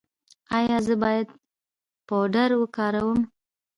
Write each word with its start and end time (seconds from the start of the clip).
ایا 0.57 0.77
زه 0.87 0.93
باید 1.03 1.27
پاوډر 2.07 2.49
وکاروم؟ 2.57 3.19